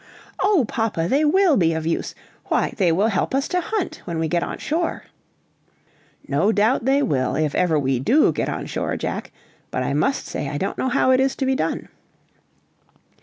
"Oh, 0.39 0.65
papa! 0.67 1.05
they 1.07 1.23
will 1.23 1.57
be 1.57 1.73
of 1.73 1.85
use! 1.85 2.15
Why, 2.45 2.73
they 2.77 2.91
will 2.91 3.09
help 3.09 3.35
us 3.35 3.47
to 3.49 3.61
hunt 3.61 4.01
when 4.05 4.17
we 4.17 4.27
get 4.27 4.41
on 4.41 4.57
shore!" 4.57 5.03
"No 6.27 6.51
doubt 6.51 6.85
they 6.85 7.03
will, 7.03 7.35
if 7.35 7.53
ever 7.53 7.77
we 7.77 7.99
do 7.99 8.31
get 8.31 8.49
on 8.49 8.65
shore, 8.65 8.97
Jack; 8.97 9.31
but 9.69 9.83
I 9.83 9.93
must 9.93 10.25
say 10.25 10.49
I 10.49 10.57
don't 10.57 10.79
know 10.79 10.89
how 10.89 11.11
it 11.11 11.19
is 11.19 11.35
to 11.35 11.45
be 11.45 11.53
done." 11.53 11.87